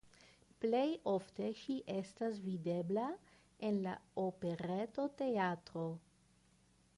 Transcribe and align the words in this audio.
Plej 0.61 0.85
ofte 1.11 1.49
ŝi 1.59 1.75
estas 1.95 2.39
videbla 2.45 3.03
en 3.69 3.77
la 3.85 3.93
Operetoteatro. 4.25 5.85